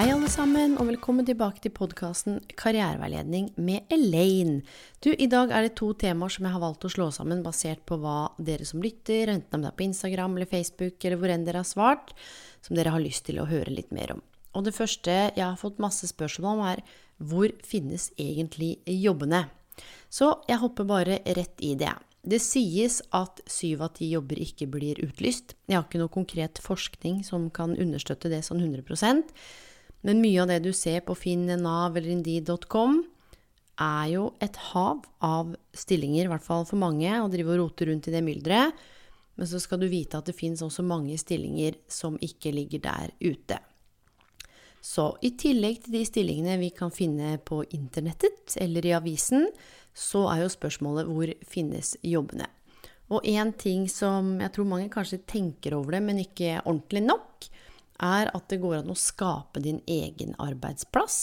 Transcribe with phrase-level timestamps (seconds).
[0.00, 4.62] Hei, alle sammen, og velkommen tilbake til podkasten Karriereveiledning med Elaine.
[5.04, 7.82] Du, I dag er det to temaer som jeg har valgt å slå sammen basert
[7.84, 11.34] på hva dere som lytter, enten om det er på Instagram eller Facebook eller hvor
[11.34, 12.16] enn dere har svart,
[12.64, 14.24] som dere har lyst til å høre litt mer om.
[14.56, 16.80] Og det første jeg har fått masse spørsmål om, er
[17.20, 19.50] hvor finnes egentlig jobbene?
[20.08, 21.92] Så jeg hopper bare rett i det.
[22.24, 25.58] Det sies at syv av ti jobber ikke blir utlyst.
[25.68, 28.88] Jeg har ikke noe konkret forskning som kan understøtte det sånn 100
[30.06, 33.02] men mye av det du ser på Finn, Nav eller Indeed.com,
[33.80, 37.88] er jo et hav av stillinger, i hvert fall for mange, å drive og rote
[37.88, 38.76] rundt i det mylderet.
[39.40, 43.14] Men så skal du vite at det fins også mange stillinger som ikke ligger der
[43.24, 43.56] ute.
[44.84, 49.46] Så i tillegg til de stillingene vi kan finne på internettet eller i avisen,
[49.92, 52.48] så er jo spørsmålet hvor finnes jobbene?
[53.10, 57.26] Og én ting som jeg tror mange kanskje tenker over det, men ikke ordentlig nok,
[58.02, 61.20] er at det går an å skape din egen arbeidsplass.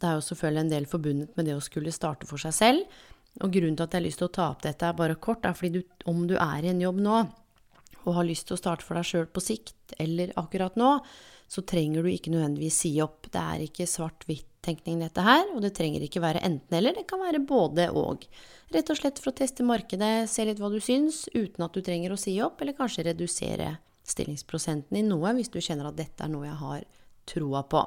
[0.00, 3.02] Det er jo selvfølgelig en del forbundet med det å skulle starte for seg selv.
[3.42, 5.56] Og grunnen til at jeg har lyst til å ta opp dette bare kort, er
[5.58, 7.22] fordi du, om du er i en jobb nå,
[8.04, 10.98] og har lyst til å starte for deg sjøl på sikt, eller akkurat nå,
[11.50, 13.26] så trenger du ikke nødvendigvis si opp.
[13.32, 17.42] Det er ikke svart-hvitt-tenkning dette her, og det trenger ikke være enten-eller, det kan være
[17.48, 18.26] både og.
[18.74, 21.82] Rett og slett for å teste markedet, se litt hva du syns, uten at du
[21.84, 26.24] trenger å si opp, eller kanskje redusere stillingsprosenten i noe hvis du kjenner at dette
[26.24, 26.86] er noe jeg har
[27.28, 27.82] troa på.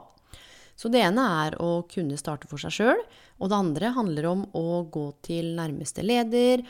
[0.77, 2.99] Så det ene er å kunne starte for seg sjøl,
[3.41, 6.61] og det andre handler om å gå til nærmeste leder,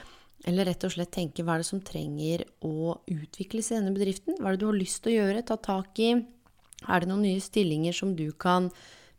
[0.47, 4.37] eller rett og slett tenke hva er det som trenger å utvikles i denne bedriften?
[4.37, 6.13] Hva er det du har lyst til å gjøre, ta tak i?
[6.87, 8.69] Er det noen nye stillinger som du kan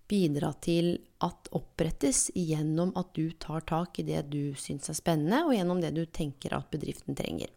[0.08, 5.42] bidra til at opprettes gjennom at du tar tak i det du syns er spennende,
[5.44, 7.52] og gjennom det du tenker at bedriften trenger?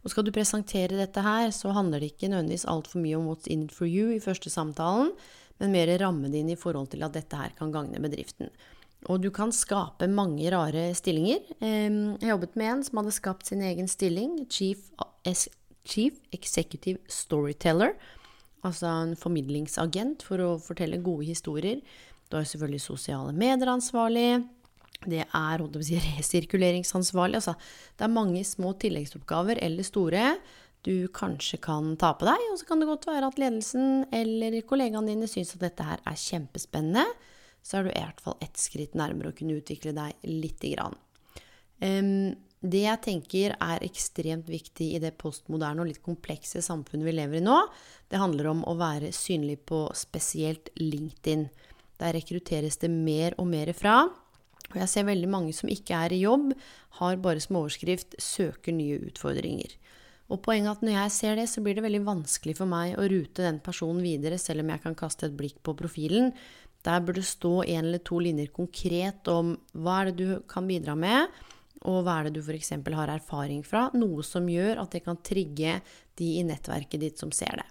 [0.00, 3.50] Og skal du presentere dette her, så handler det ikke nødvendigvis altfor mye om what's
[3.52, 5.12] in it for you i første samtalen,
[5.60, 8.48] men mer ramme det inn i forhold til at dette her kan gagne bedriften.
[9.08, 11.40] Og du kan skape mange rare stillinger.
[11.60, 14.90] Jeg jobbet med en som hadde skapt sin egen stilling, Chief,
[15.88, 17.94] Chief Executive Storyteller.
[18.64, 21.80] Altså en formidlingsagent for å fortelle gode historier.
[22.28, 24.44] Du har selvfølgelig sosiale medier ansvarlig.
[25.00, 27.40] Det er si, resirkuleringsansvarlig.
[27.40, 27.54] Altså,
[27.96, 30.34] det er mange små tilleggsoppgaver eller store
[30.86, 32.44] du kanskje kan ta på deg.
[32.52, 36.04] Og så kan det godt være at ledelsen eller kollegaene dine syns at dette her
[36.08, 37.04] er kjempespennende.
[37.60, 40.96] Så er du i hvert fall ett skritt nærmere å kunne utvikle deg lite grann.
[41.80, 47.14] Um, det jeg tenker er ekstremt viktig i det postmoderne og litt komplekse samfunnet vi
[47.16, 47.56] lever i nå,
[48.12, 51.46] det handler om å være synlig på spesielt LinkedIn.
[52.00, 54.02] Der rekrutteres det mer og mer fra.
[54.70, 56.52] Og jeg ser veldig mange som ikke er i jobb,
[57.00, 59.76] har bare som overskrift 'søker nye utfordringer'.
[60.30, 62.94] Og poenget er at når jeg ser det, så blir det veldig vanskelig for meg
[62.94, 66.32] å rute den personen videre, selv om jeg kan kaste et blikk på profilen.
[66.86, 70.68] Der bør det stå en eller to linjer konkret om hva er det du kan
[70.70, 71.26] bidra med,
[71.82, 72.70] og hva er det du f.eks.
[72.70, 75.80] har erfaring fra, noe som gjør at det kan trigge
[76.20, 77.66] de i nettverket ditt som ser det.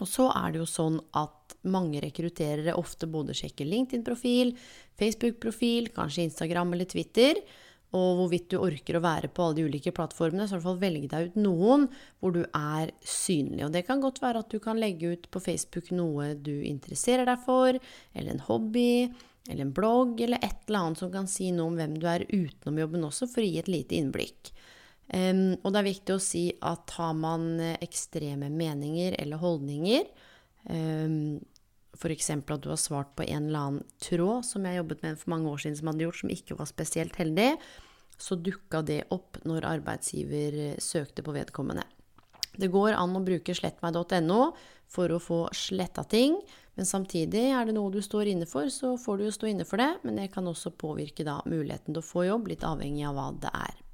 [0.00, 4.54] Og så er det jo sånn at mange rekrutterere ofte både sjekker LinkedIn-profil,
[5.00, 7.40] Facebook-profil, kanskje Instagram eller Twitter.
[7.96, 10.82] Og hvorvidt du orker å være på alle de ulike plattformene, så i hvert fall
[10.82, 11.88] velge deg ut noen
[12.22, 13.64] hvor du er synlig.
[13.66, 17.26] Og det kan godt være at du kan legge ut på Facebook noe du interesserer
[17.26, 17.80] deg for,
[18.14, 19.10] eller en hobby,
[19.48, 22.28] eller en blogg, eller et eller annet som kan si noe om hvem du er
[22.30, 24.52] utenom jobben også, for å gi et lite innblikk.
[25.10, 30.04] Um, og det er viktig å si at har man eh, ekstreme meninger eller holdninger,
[30.70, 31.40] um,
[31.98, 32.30] f.eks.
[32.30, 35.50] at du har svart på en eller annen tråd som jeg jobbet med for mange
[35.50, 37.48] år siden som hadde gjort, som ikke var spesielt heldig,
[38.20, 41.88] så dukka det opp når arbeidsgiver eh, søkte på vedkommende.
[42.54, 44.40] Det går an å bruke slettmeg.no
[44.90, 46.38] for å få sletta ting,
[46.78, 49.66] men samtidig er det noe du står inne for, så får du jo stå inne
[49.66, 53.08] for det, men det kan også påvirke da muligheten til å få jobb, litt avhengig
[53.10, 53.86] av hva det er.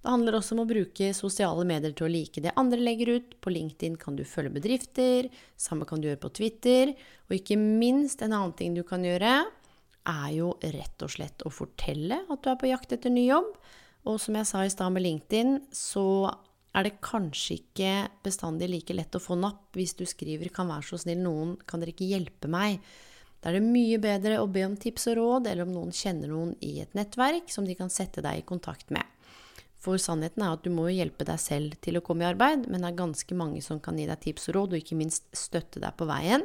[0.00, 3.34] Det handler også om å bruke sosiale medier til å like det andre legger ut.
[3.44, 5.28] På LinkedIn kan du følge bedrifter,
[5.60, 6.94] samme kan du gjøre på Twitter.
[7.28, 9.42] Og ikke minst en annen ting du kan gjøre,
[10.08, 13.52] er jo rett og slett å fortelle at du er på jakt etter ny jobb.
[14.08, 16.32] Og som jeg sa i stad med LinkedIn, så
[16.72, 17.92] er det kanskje ikke
[18.24, 21.80] bestandig like lett å få napp hvis du skriver 'kan være så snill, noen kan
[21.80, 22.80] dere ikke hjelpe meg'?
[23.42, 26.28] Da er det mye bedre å be om tips og råd, eller om noen kjenner
[26.28, 29.04] noen i et nettverk som de kan sette deg i kontakt med.
[29.80, 32.66] For sannheten er at du må jo hjelpe deg selv til å komme i arbeid,
[32.68, 35.24] men det er ganske mange som kan gi deg tips og råd, og ikke minst
[35.32, 36.44] støtte deg på veien.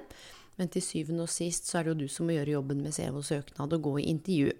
[0.55, 2.95] Men til syvende og sist så er det jo du som må gjøre jobben med
[2.95, 4.53] CV og søknad og gå i intervju.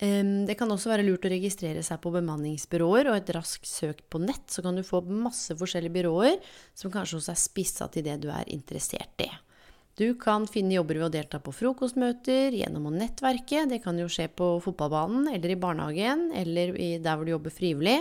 [0.00, 4.20] Det kan også være lurt å registrere seg på bemanningsbyråer, og et raskt søk på
[4.22, 6.38] nett, så kan du få masse forskjellige byråer
[6.76, 9.28] som kanskje også er spissa til det du er interessert i.
[9.98, 13.66] Du kan finne jobber ved å delta på frokostmøter, gjennom å nettverke.
[13.68, 17.98] Det kan jo skje på fotballbanen eller i barnehagen eller der hvor du jobber frivillig.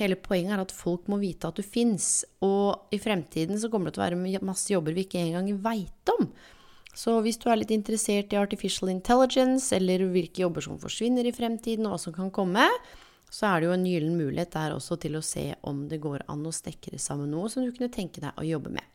[0.00, 3.90] Hele poenget er at folk må vite at du fins, og i fremtiden så kommer
[3.90, 6.30] det til å være masse jobber vi ikke engang veit om.
[6.96, 11.34] Så hvis du er litt interessert i artificial intelligence, eller hvilke jobber som forsvinner i
[11.36, 12.64] fremtiden, og hva som kan komme,
[13.30, 16.24] så er det jo en gyllen mulighet der også til å se om det går
[16.32, 16.54] an å
[16.96, 18.86] det sammen noe som du kunne tenke deg å jobbe med.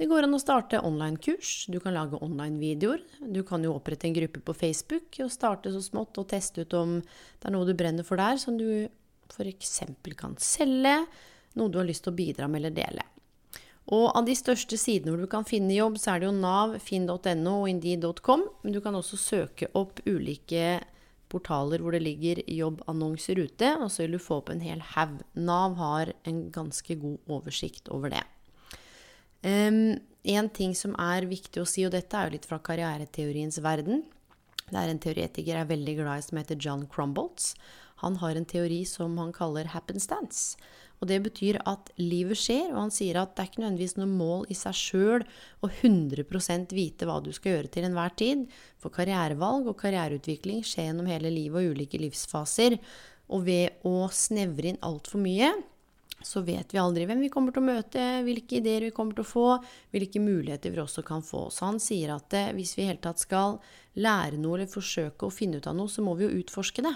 [0.00, 3.02] Det går an å starte online-kurs, du kan lage online-videoer.
[3.34, 6.76] Du kan jo opprette en gruppe på Facebook og starte så smått og teste ut
[6.78, 8.88] om det er noe du brenner for der, som du
[9.28, 9.74] f.eks.
[10.16, 10.94] kan selge,
[11.52, 13.04] noe du har lyst til å bidra med eller dele.
[13.92, 16.78] Og av de største sidene hvor du kan finne jobb, så er det jo Nav,
[16.80, 18.48] finn.no og indeed.com.
[18.64, 20.78] Men du kan også søke opp ulike
[21.28, 25.20] portaler hvor det ligger jobbannonser ute, og så vil du få opp en hel haug.
[25.36, 28.24] Nav har en ganske god oversikt over det.
[29.42, 34.02] En ting som er viktig å si, og dette er jo litt fra karriereteoriens verden
[34.68, 37.54] Det er en teoretiker jeg er veldig glad i som heter John Crumbolts.
[38.04, 40.56] Han har en teori som han kaller happenstance.
[41.00, 44.08] Og det betyr at livet skjer, og han sier at det er ikke nødvendigvis noe
[44.10, 45.24] mål i seg sjøl
[45.64, 48.44] å 100% vite hva du skal gjøre til enhver tid.
[48.80, 52.76] For karrierevalg og karriereutvikling skjer gjennom hele livet og ulike livsfaser.
[53.32, 55.54] Og ved å snevre inn altfor mye,
[56.22, 59.24] så vet vi aldri hvem vi kommer til å møte, hvilke ideer vi kommer til
[59.24, 59.44] å få,
[59.94, 61.46] hvilke muligheter vi også kan få.
[61.54, 63.56] Så han sier at eh, hvis vi i hele tatt skal
[64.00, 66.92] lære noe eller forsøke å finne ut av noe, så må vi jo utforske det.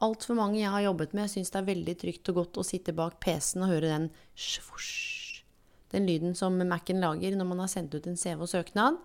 [0.00, 2.94] Altfor mange jeg har jobbet med, syns det er veldig trygt og godt å sitte
[2.96, 4.06] bak PC-en og høre den
[4.38, 5.42] svosj,
[5.92, 9.00] den lyden som Mac-en lager når man har sendt ut en CV og søknad.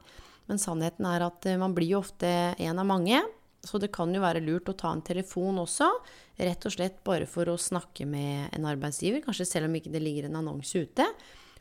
[0.45, 3.23] Men sannheten er at eh, man blir jo ofte en av mange.
[3.65, 5.87] Så det kan jo være lurt å ta en telefon også,
[6.37, 10.03] rett og slett bare for å snakke med en arbeidsgiver, kanskje selv om ikke det
[10.03, 11.05] ligger en annonse ute.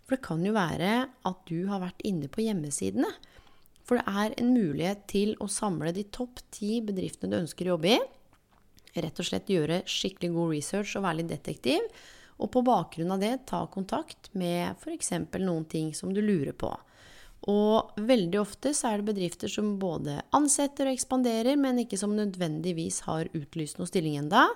[0.05, 0.93] For det kan jo være
[1.27, 3.13] at du har vært inne på hjemmesidene.
[3.85, 7.77] For det er en mulighet til å samle de topp ti bedriftene du ønsker å
[7.77, 8.03] jobbe i
[9.03, 11.87] rett og slett gjøre skikkelig god research og være litt detektiv.
[12.43, 15.13] Og på bakgrunn av det ta kontakt med f.eks.
[15.39, 16.73] noen ting som du lurer på.
[17.51, 22.15] Og veldig ofte så er det bedrifter som både ansetter og ekspanderer, men ikke som
[22.17, 24.47] nødvendigvis har utlyst noen stilling enda.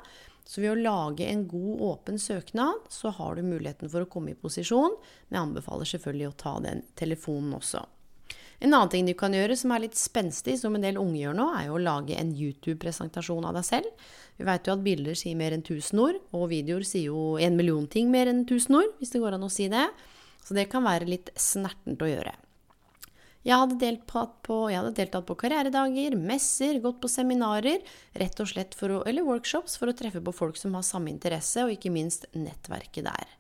[0.49, 4.32] Så ved å lage en god, åpen søknad, så har du muligheten for å komme
[4.32, 4.96] i posisjon.
[5.29, 7.85] Men jeg anbefaler selvfølgelig å ta den telefonen også.
[8.58, 11.37] En annen ting du kan gjøre som er litt spenstig, som en del unge gjør
[11.37, 14.08] nå, er jo å lage en YouTube-presentasjon av deg selv.
[14.40, 17.61] Vi veit jo at bilder sier mer enn 1000 ord, og videoer sier jo en
[17.61, 19.87] million ting mer enn 1000 ord, hvis det går an å si det.
[20.43, 22.35] Så det kan være litt snertent å gjøre.
[23.46, 27.85] Jeg hadde, deltatt på, hadde deltatt på karrieredager, messer, gått på seminarer,
[28.18, 31.62] rett og slett å, eller workshops for å treffe på folk som har samme interesse,
[31.64, 33.37] og ikke minst nettverket der.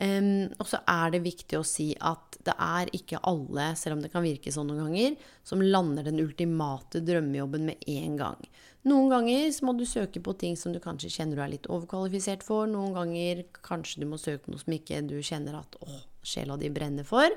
[0.00, 4.04] Um, og så er det viktig å si at det er ikke alle, selv om
[4.04, 8.46] det kan virke sånn noen ganger, som lander den ultimate drømmejobben med en gang.
[8.88, 12.46] Noen ganger må du søke på ting som du kanskje kjenner du er litt overkvalifisert
[12.46, 12.64] for.
[12.70, 16.56] Noen ganger kanskje du må søke på noe som ikke du kjenner at å, sjela
[16.60, 17.28] di brenner for.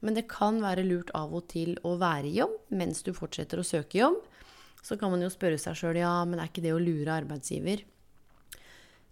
[0.00, 3.60] Men det kan være lurt av og til å være i jobb mens du fortsetter
[3.60, 4.20] å søke jobb.
[4.82, 7.84] Så kan man jo spørre seg sjøl ja, men er ikke det å lure arbeidsgiver?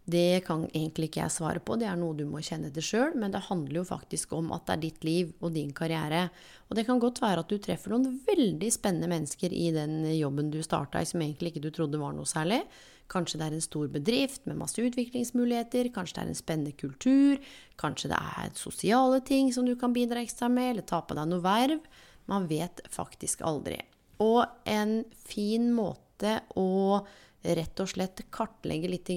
[0.09, 3.16] Det kan egentlig ikke jeg svare på, det er noe du må kjenne til sjøl.
[3.21, 6.30] Men det handler jo faktisk om at det er ditt liv og din karriere.
[6.71, 10.49] Og det kan godt være at du treffer noen veldig spennende mennesker i den jobben
[10.54, 12.62] du starta i som egentlig ikke du trodde var noe særlig.
[13.08, 17.38] Kanskje det er en stor bedrift med masse utviklingsmuligheter, kanskje det er en spennende kultur,
[17.80, 21.30] kanskje det er sosiale ting som du kan bidra ekstra med, eller ta på deg
[21.30, 21.80] noe verv.
[22.28, 23.78] Man vet faktisk aldri.
[24.20, 27.00] Og en fin måte å
[27.40, 29.08] rett og slett kartlegge litt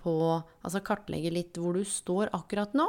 [0.00, 0.14] på
[0.64, 2.88] Altså kartlegge litt hvor du står akkurat nå,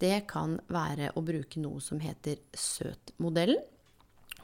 [0.00, 3.62] det kan være å bruke noe som heter SØT-modellen.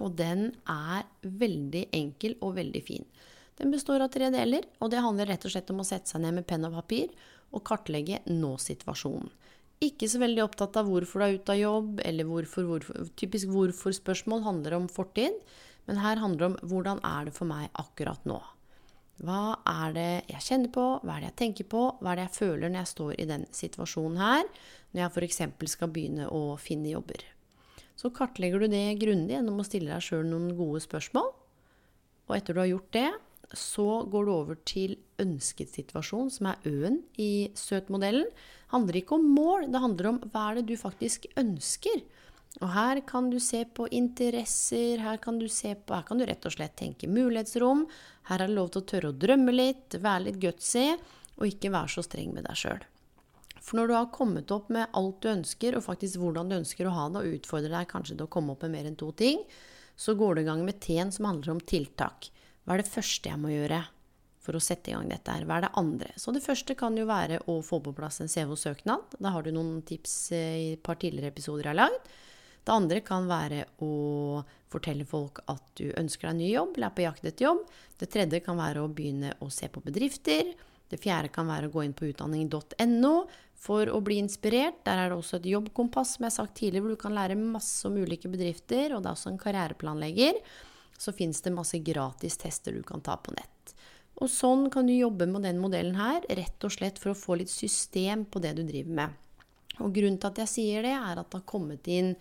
[0.00, 3.04] Og den er veldig enkel og veldig fin.
[3.60, 6.22] Den består av tre deler, og det handler rett og slett om å sette seg
[6.24, 7.10] ned med penn og papir
[7.52, 9.28] og kartlegge nå-situasjonen.
[9.84, 13.10] Ikke så veldig opptatt av hvorfor du er ute av jobb, eller hvorfor, hvorfor.
[13.20, 15.36] Typisk hvorfor-spørsmål handler om fortid,
[15.88, 18.40] men her handler det om hvordan er det for meg akkurat nå.
[19.20, 22.26] Hva er det jeg kjenner på, hva er det jeg tenker på, hva er det
[22.30, 24.52] jeg føler når jeg står i den situasjonen her,
[24.92, 25.40] når jeg f.eks.
[25.76, 27.24] skal begynne å finne jobber.
[28.00, 31.34] Så kartlegger du det grundig gjennom å stille deg sjøl noen gode spørsmål.
[32.30, 33.10] Og etter du har gjort det,
[33.56, 38.28] så går du over til ønsket situasjon, som er Ø-en i Søt-modellen.
[38.30, 42.04] Det handler ikke om mål, det handler om hva er det du faktisk ønsker.
[42.58, 46.46] Og her kan du se på interesser, her kan du, på, her kan du rett
[46.46, 47.84] og slett tenke mulighetsrom.
[48.30, 50.88] Her er det lov til å tørre å drømme litt, være litt gutsy,
[51.38, 52.82] og ikke være så streng med deg sjøl.
[53.60, 56.88] For når du har kommet opp med alt du ønsker, og faktisk hvordan du ønsker
[56.88, 59.12] å ha det, og utfordrer deg kanskje til å komme opp med mer enn to
[59.16, 59.44] ting,
[60.00, 62.30] så går du i gang med T-en som handler om tiltak.
[62.70, 63.80] Hva er det første jeg må gjøre
[64.38, 65.42] for å sette i gang dette her?
[65.42, 66.12] Hva er det andre?
[66.14, 69.16] Så det første kan jo være å få på plass en CVO-søknad.
[69.18, 72.06] Da har du noen tips eh, i et par tidligere episoder jeg har lagd.
[72.62, 73.90] Det andre kan være å
[74.70, 77.66] fortelle folk at du ønsker deg en ny jobb, eller er på jakt etter jobb.
[77.98, 80.54] Det tredje kan være å begynne å se på bedrifter.
[80.94, 83.14] Det fjerde kan være å gå inn på utdanning.no
[83.66, 84.84] for å bli inspirert.
[84.86, 87.34] Der er det også et jobbkompass, som jeg har sagt tidligere, hvor du kan lære
[87.34, 88.94] masse om ulike bedrifter.
[88.94, 90.44] Og det er også en karriereplanlegger.
[91.00, 93.74] Så fins det masse gratis tester du kan ta på nett.
[94.20, 97.38] Og sånn kan du jobbe med den modellen her, rett og slett for å få
[97.40, 99.16] litt system på det du driver med.
[99.80, 102.12] Og grunnen til at jeg sier det, er at det har kommet inn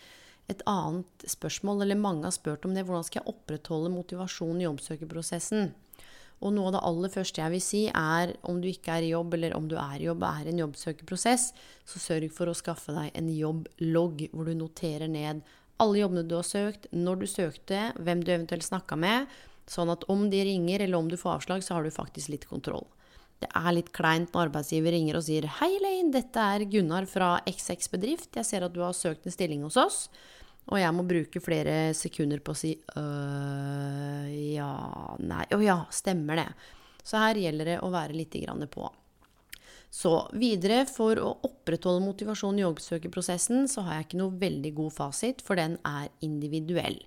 [0.49, 2.85] et annet spørsmål, eller mange har spurt om det.
[2.87, 5.73] Hvordan skal jeg opprettholde motivasjonen i jobbsøkerprosessen?
[6.39, 9.11] Og noe av det aller første jeg vil si, er om du ikke er i
[9.11, 11.49] jobb, eller om du er i jobb og er i en jobbsøkerprosess,
[11.83, 15.43] så sørg for å skaffe deg en jobblogg hvor du noterer ned
[15.79, 19.29] alle jobbene du har søkt, når du søkte, hvem du eventuelt snakka med,
[19.69, 22.47] sånn at om de ringer eller om du får avslag, så har du faktisk litt
[22.49, 22.87] kontroll.
[23.39, 27.39] Det er litt kleint når arbeidsgiver ringer og sier 'Hei, Elaine, dette er Gunnar fra
[27.47, 28.35] XX bedrift.
[28.35, 30.09] Jeg ser at du har søkt en stilling hos oss.'
[30.69, 36.43] Og jeg må bruke flere sekunder på å si øh, ja, nei, å ja, stemmer
[36.43, 36.49] det.
[37.01, 38.37] Så her gjelder det å være litt
[38.69, 38.85] på.
[39.89, 44.93] Så videre, for å opprettholde motivasjonen i jobbsøkerprosessen, så har jeg ikke noe veldig god
[44.93, 46.99] fasit, for den er individuell.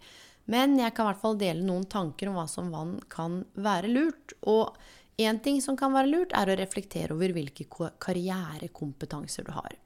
[0.50, 2.72] Men jeg kan i hvert fall dele noen tanker om hva som
[3.12, 4.34] kan være lurt.
[4.50, 4.74] Og
[5.22, 7.68] én ting som kan være lurt, er å reflektere over hvilke
[8.02, 9.78] karrierekompetanser du har.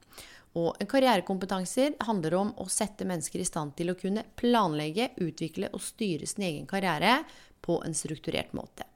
[0.57, 5.83] Og karrierekompetanser handler om å sette mennesker i stand til å kunne planlegge, utvikle og
[5.85, 7.19] styre sin egen karriere
[7.61, 8.87] på en strukturert måte.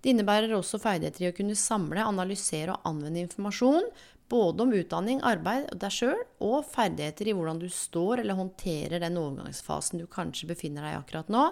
[0.00, 3.88] Det innebærer også ferdigheter i å kunne samle, analysere og anvende informasjon,
[4.28, 9.02] både om utdanning, arbeid og deg sjøl, og ferdigheter i hvordan du står eller håndterer
[9.02, 11.46] den overgangsfasen du kanskje befinner deg i akkurat nå,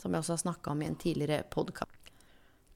[0.00, 1.98] som jeg også har snakka om i en tidligere podkast.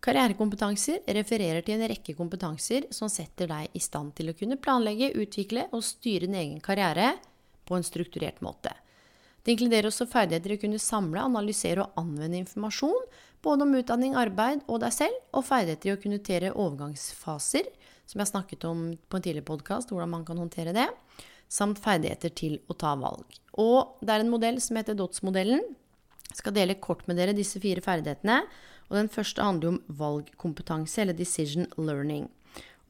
[0.06, 5.14] Karrierekompetanser refererer til en rekke kompetanser som setter deg i stand til å kunne planlegge,
[5.18, 7.14] utvikle og styre din egen karriere
[7.66, 8.70] på en strukturert måte.
[9.46, 13.04] Det inkluderer også ferdigheter i å kunne samle, analysere og anvende informasjon,
[13.46, 17.68] både om utdanning, arbeid og deg selv, og ferdigheter i å kunne håndtere overgangsfaser,
[18.10, 20.88] som jeg snakket om på en tidligere podkast, hvordan man kan håndtere det,
[21.46, 23.38] samt ferdigheter til å ta valg.
[23.54, 25.62] Og det er en modell som heter DOTS-modellen.
[26.26, 28.40] Jeg skal dele kort med dere disse fire ferdighetene.
[28.90, 32.26] Og den første handler om valgkompetanse, eller decision learning.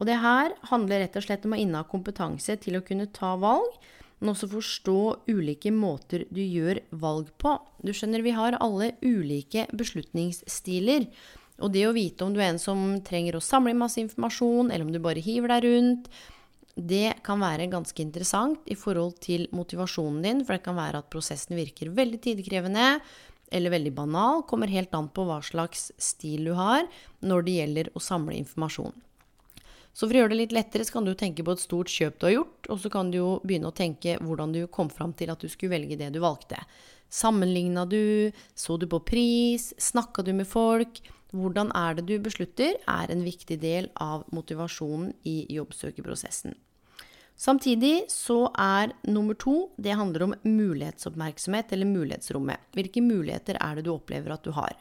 [0.00, 3.34] Og det her handler rett og slett om å inneha kompetanse til å kunne ta
[3.40, 3.76] valg,
[4.20, 7.56] men også forstå ulike måter du gjør valg på.
[7.85, 11.08] Du skjønner, vi har alle ulike beslutningsstiler.
[11.61, 14.85] Og det å vite om du er en som trenger å samle masse informasjon, eller
[14.87, 16.11] om du bare hiver deg rundt,
[16.76, 21.08] det kan være ganske interessant i forhold til motivasjonen din, for det kan være at
[21.12, 22.99] prosessen virker veldig tidkrevende,
[23.54, 26.85] eller veldig banal, kommer helt an på hva slags stil du har
[27.25, 29.05] når det gjelder å samle informasjon.
[29.97, 32.19] Så for å gjøre det litt lettere, så kan du tenke på et stort kjøp
[32.21, 35.15] du har gjort, og så kan du jo begynne å tenke hvordan du kom fram
[35.17, 36.59] til at du skulle velge det du valgte.
[37.09, 41.00] Sammenligna du, så du på pris, snakka du med folk?
[41.33, 46.53] Hvordan er det du beslutter, er en viktig del av motivasjonen i jobbsøkerprosessen.
[47.37, 52.69] Samtidig så er nummer to det handler om mulighetsoppmerksomhet, eller mulighetsrommet.
[52.76, 54.76] Hvilke muligheter er det du opplever at du har?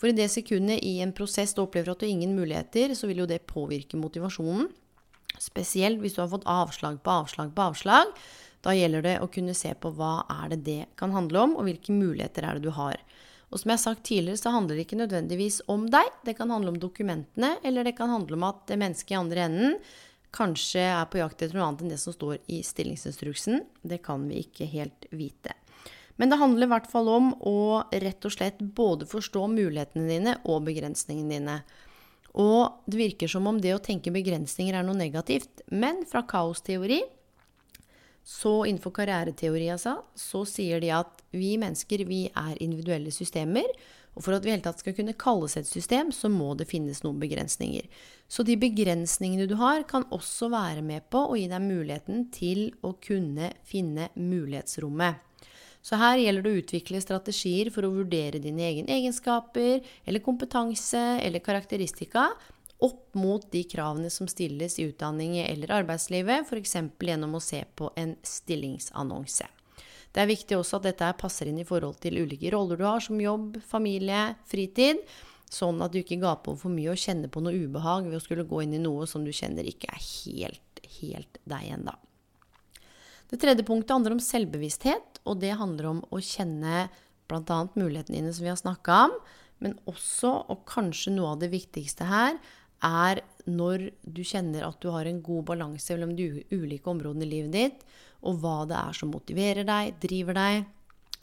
[0.00, 3.10] For i det sekundet i en prosess du opplever at du har ingen muligheter, så
[3.10, 4.70] vil jo det påvirke motivasjonen.
[5.40, 8.14] Spesielt hvis du har fått avslag på avslag på avslag.
[8.64, 11.68] Da gjelder det å kunne se på hva er det det kan handle om, og
[11.68, 12.96] hvilke muligheter er det du har.
[13.50, 16.08] Og som jeg har sagt tidligere, så handler det ikke nødvendigvis om deg.
[16.24, 19.48] Det kan handle om dokumentene, eller det kan handle om at det mennesket i andre
[19.48, 19.80] enden
[20.34, 23.64] kanskje er på jakt etter noe annet enn det som står i stillingsinstruksen.
[23.82, 25.56] Det kan vi ikke helt vite.
[26.20, 30.34] Men det handler i hvert fall om å rett og slett både forstå mulighetene dine
[30.44, 31.54] og begrensningene dine.
[32.38, 35.64] Og det virker som om det å tenke begrensninger er noe negativt.
[35.72, 37.00] Men fra kaosteori,
[38.20, 43.66] så innenfor karriereteori altså, så sier de at vi mennesker vi er individuelle systemer.
[44.12, 47.00] Og for at vi hele tatt skal kunne kalles et system, så må det finnes
[47.06, 47.88] noen begrensninger.
[48.28, 52.66] Så de begrensningene du har, kan også være med på å gi deg muligheten til
[52.84, 55.29] å kunne finne mulighetsrommet.
[55.82, 61.00] Så her gjelder det å utvikle strategier for å vurdere dine egne egenskaper eller kompetanse
[61.24, 62.28] eller karakteristika
[62.84, 66.76] opp mot de kravene som stilles i utdanning eller arbeidslivet, f.eks.
[67.00, 69.48] gjennom å se på en stillingsannonse.
[70.10, 73.02] Det er viktig også at dette passer inn i forhold til ulike roller du har,
[73.04, 75.04] som jobb, familie, fritid,
[75.50, 78.48] sånn at du ikke gaper for mye og kjenner på noe ubehag ved å skulle
[78.48, 81.94] gå inn i noe som du kjenner ikke er helt, helt deg ennå.
[83.30, 86.88] Det tredje punktet handler om selvbevissthet, og det handler om å kjenne
[87.30, 87.58] bl.a.
[87.78, 89.14] mulighetene dine, som vi har snakka om,
[89.62, 92.40] men også, og kanskje noe av det viktigste her,
[92.82, 97.30] er når du kjenner at du har en god balanse mellom de ulike områdene i
[97.30, 97.86] livet ditt,
[98.26, 100.66] og hva det er som motiverer deg, driver deg,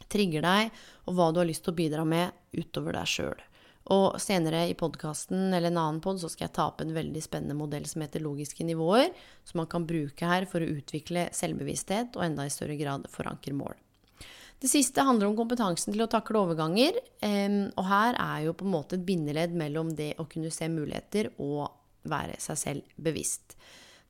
[0.08, 0.72] trigger deg,
[1.06, 3.47] og hva du har lyst til å bidra med utover deg sjøl.
[3.94, 7.22] Og senere i podkasten eller en annen pod så skal jeg ta opp en veldig
[7.24, 9.08] spennende modell som heter logiske nivåer,
[9.48, 13.56] som man kan bruke her for å utvikle selvbevissthet og enda i større grad forankre
[13.56, 13.78] mål.
[14.58, 16.96] Det siste handler om kompetansen til å takle overganger.
[17.78, 21.30] Og her er jo på en måte et bindeledd mellom det å kunne se muligheter
[21.38, 21.68] og
[22.10, 23.54] være seg selv bevisst.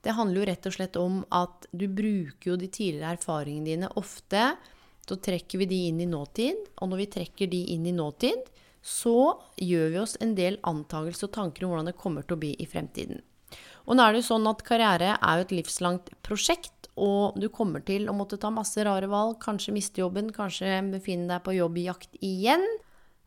[0.01, 3.91] Det handler jo rett og slett om at du bruker jo de tidligere erfaringene dine
[4.01, 4.55] ofte.
[5.05, 8.49] Så trekker vi de inn i nåtid, og når vi trekker de inn i nåtid,
[8.89, 9.19] så
[9.61, 12.55] gjør vi oss en del antakelser og tanker om hvordan det kommer til å bli
[12.57, 13.21] i fremtiden.
[13.89, 17.47] Og nå er det jo sånn at karriere er jo et livslangt prosjekt, og du
[17.53, 21.57] kommer til å måtte ta masse rare valg, kanskje miste jobben, kanskje befinne deg på
[21.57, 22.65] jobbjakt igjen.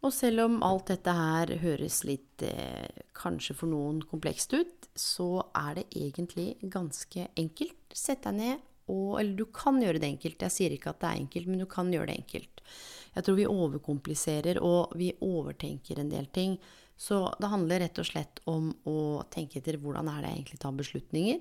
[0.01, 5.46] Og selv om alt dette her høres litt eh, kanskje for noen komplekst ut, så
[5.58, 7.77] er det egentlig ganske enkelt.
[7.94, 10.44] Sett deg ned, og Eller du kan gjøre det enkelt.
[10.44, 12.62] Jeg sier ikke at det er enkelt, men du kan gjøre det enkelt.
[13.16, 16.58] Jeg tror vi overkompliserer og vi overtenker en del ting.
[17.02, 20.60] Så det handler rett og slett om å tenke etter hvordan er det jeg egentlig
[20.62, 21.40] tar beslutninger.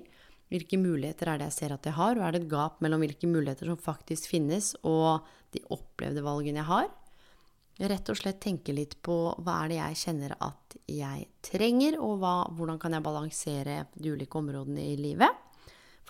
[0.51, 3.03] Hvilke muligheter er det jeg ser at jeg har, og er det et gap mellom
[3.05, 6.89] hvilke muligheter som faktisk finnes, og de opplevde valgene jeg har?
[7.91, 12.19] Rett og slett tenke litt på hva er det jeg kjenner at jeg trenger, og
[12.19, 15.40] hva, hvordan kan jeg balansere de ulike områdene i livet.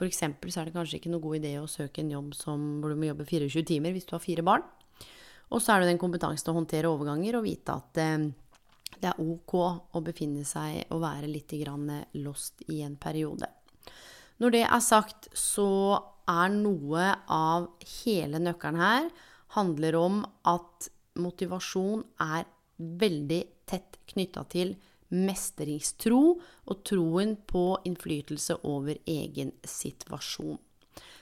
[0.02, 0.24] F.eks.
[0.50, 2.98] så er det kanskje ikke noe god idé å søke en jobb som, hvor du
[2.98, 4.64] må jobbe 24 timer hvis du har fire barn.
[5.52, 8.30] Og så er det den kompetansen å håndtere overganger og vite at eh,
[9.02, 9.56] det er ok
[9.94, 11.54] å befinne seg og være litt
[12.18, 13.50] lost i en periode.
[14.42, 17.70] Når det er sagt, så er noe av
[18.04, 19.10] hele nøkkelen her
[19.54, 20.90] handler om at
[21.22, 24.74] motivasjon er veldig tett knytta til
[25.12, 30.60] mestringstro og troen på innflytelse over egen situasjon.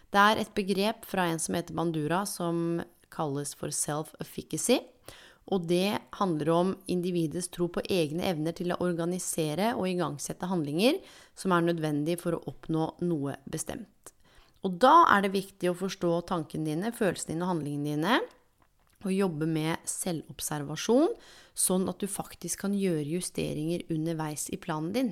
[0.10, 2.82] Det er et begrep fra en som heter Bandura, som
[3.13, 4.80] kalles for self-efficacy.
[5.49, 10.99] Og det handler om individets tro på egne evner til å organisere og igangsette handlinger
[11.38, 14.13] som er nødvendig for å oppnå noe bestemt.
[14.65, 18.19] Og da er det viktig å forstå tankene dine, følelsene dine og handlingene dine,
[19.05, 21.13] og jobbe med selvobservasjon,
[21.55, 25.12] sånn at du faktisk kan gjøre justeringer underveis i planen din.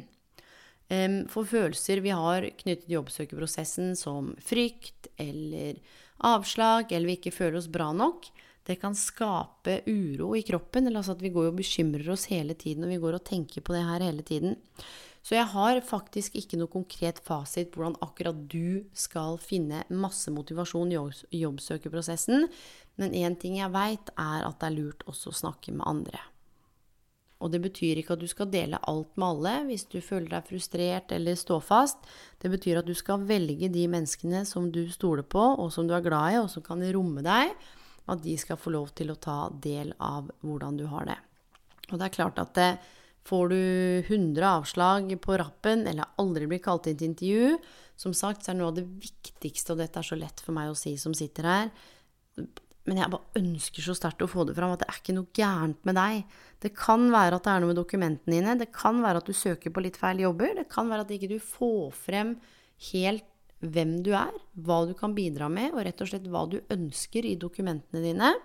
[1.31, 5.79] For følelser vi har knyttet til jobbsøkerprosessen, som frykt eller
[6.23, 8.29] avslag, eller vi ikke føler oss bra nok,
[8.67, 10.87] det kan skape uro i kroppen.
[10.87, 13.63] Eller altså at vi går og bekymrer oss hele tiden, og vi går og tenker
[13.63, 14.57] på det her hele tiden.
[15.27, 20.31] Så jeg har faktisk ikke noe konkret fasit på hvordan akkurat du skal finne masse
[20.31, 22.47] motivasjon i jobbsøkerprosessen,
[22.97, 26.19] men én ting jeg veit, er at det er lurt også å snakke med andre.
[27.37, 30.47] Og det betyr ikke at du skal dele alt med alle hvis du føler deg
[30.47, 32.01] frustrert eller stå fast.
[32.41, 35.93] Det betyr at du skal velge de menneskene som du stoler på, og som du
[35.93, 37.53] er glad i, og som kan romme deg.
[38.09, 41.17] At de skal få lov til å ta del av hvordan du har det.
[41.91, 42.71] Og det er klart at det,
[43.27, 43.61] får du
[44.07, 47.57] 100 avslag på rappen, eller aldri blir kalt inn til intervju
[47.99, 50.71] Som sagt så er noe av det viktigste, og dette er så lett for meg
[50.71, 51.71] å si som sitter her
[52.87, 55.31] men jeg bare ønsker så sterkt å få det fram at det er ikke noe
[55.35, 56.37] gærent med deg.
[56.63, 58.55] Det kan være at det er noe med dokumentene dine.
[58.59, 60.53] Det kan være at du søker på litt feil jobber.
[60.61, 62.37] Det kan være at ikke du får frem
[62.93, 63.27] helt
[63.65, 67.25] hvem du er, hva du kan bidra med, og rett og slett hva du ønsker
[67.25, 68.35] i dokumentene dine.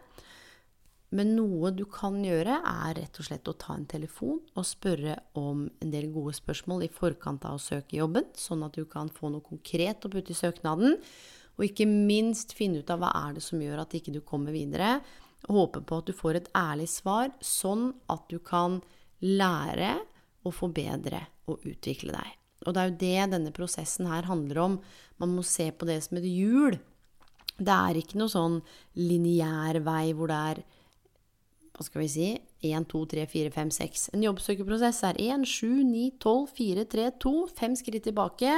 [1.12, 5.18] Men noe du kan gjøre, er rett og slett å ta en telefon og spørre
[5.36, 9.12] om en del gode spørsmål i forkant av å søke jobben, sånn at du kan
[9.12, 10.96] få noe konkret å putte i søknaden.
[11.58, 14.54] Og ikke minst finne ut av hva er det som gjør at ikke du kommer
[14.54, 15.00] videre.
[15.48, 18.80] Og håpe på at du får et ærlig svar, sånn at du kan
[19.22, 19.96] lære
[20.46, 22.38] å forbedre og utvikle deg.
[22.62, 24.78] Og det er jo det denne prosessen her handler om.
[25.18, 26.78] Man må se på det som et hjul.
[27.58, 28.60] Det er ikke noe sånn
[28.98, 30.62] lineær vei hvor det er
[31.72, 32.26] hva skal vi si
[32.68, 34.02] 1, 2, 3, 4, 5, 6.
[34.16, 37.32] En jobbsøkerprosess er 1, 7, 9, 12, 4, 3, 2.
[37.58, 38.56] Fem skritt tilbake.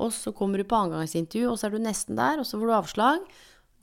[0.00, 2.70] Og så kommer du på angangsintervju, og så er du nesten der, og så får
[2.70, 3.26] du avslag.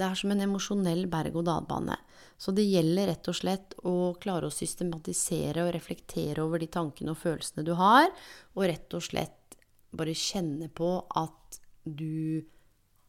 [0.01, 1.99] Det er som en emosjonell berg-og-dal-bane.
[2.41, 7.13] Så det gjelder rett og slett å klare å systematisere og reflektere over de tankene
[7.13, 8.09] og følelsene du har,
[8.57, 9.59] og rett og slett
[9.93, 12.41] bare kjenne på at du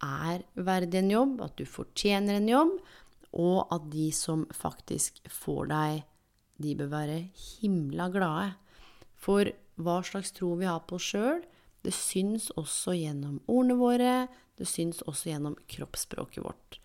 [0.03, 2.75] er verdig en jobb, at du fortjener en jobb,
[3.33, 6.03] og at de som faktisk får deg,
[6.63, 7.19] de bør være
[7.61, 8.53] himla glade.
[9.17, 9.49] For
[9.81, 11.43] hva slags tro vi har på oss sjøl,
[11.83, 14.15] det syns også gjennom ordene våre,
[14.59, 16.79] det syns også gjennom kroppsspråket vårt.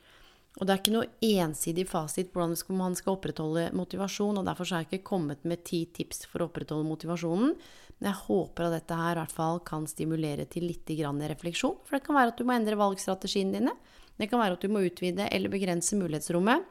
[0.57, 4.71] Og det er ikke noe ensidig fasit på hvordan man skal opprettholde motivasjon, og derfor
[4.73, 7.53] har jeg ikke kommet med ti tips for å opprettholde motivasjonen.
[7.97, 11.77] Men jeg håper at dette her i hvert fall kan stimulere til litt refleksjon.
[11.85, 13.75] For det kan være at du må endre valgstrategiene dine.
[14.17, 16.65] Det kan være at du må utvide eller begrense mulighetsrommet.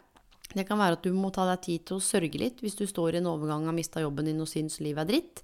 [0.54, 2.86] Det kan være at du må ta deg tid til å sørge litt hvis du
[2.88, 5.42] står i en overgang og har mista jobben din og syns livet er dritt.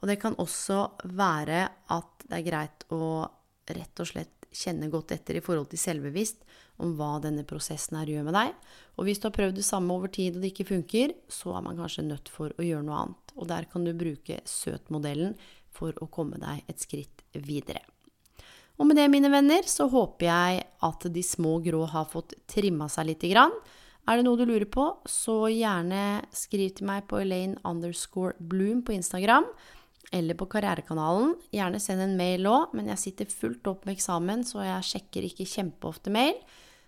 [0.00, 3.28] Og det kan også være at det er greit å
[3.70, 6.40] rett og slett kjenne godt etter i forhold til selvbevisst
[6.82, 8.54] om hva denne prosessen her gjør med deg.
[8.98, 11.64] Og hvis du har prøvd det samme over tid og det ikke funker, så er
[11.66, 13.34] man kanskje nødt for å gjøre noe annet.
[13.36, 15.36] Og der kan du bruke søt-modellen
[15.70, 17.84] for å komme deg et skritt videre.
[18.80, 22.88] Og med det, mine venner, så håper jeg at de små grå har fått trimma
[22.88, 23.52] seg lite grann.
[24.08, 28.80] Er det noe du lurer på, så gjerne skriv til meg på Elaine underscore Bloom
[28.86, 29.44] på Instagram
[30.16, 31.36] eller på Karrierekanalen.
[31.54, 35.28] Gjerne send en mail òg, men jeg sitter fullt opp med eksamen, så jeg sjekker
[35.28, 36.40] ikke kjempeofte mail.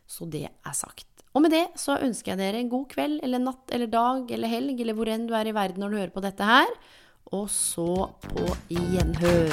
[0.08, 1.06] Så det er sagt.
[1.36, 4.52] Og med det så ønsker jeg dere en god kveld eller natt eller dag eller
[4.52, 6.74] helg eller hvor enn du er i verden når du hører på dette her.
[7.36, 9.52] Og så på gjenhør.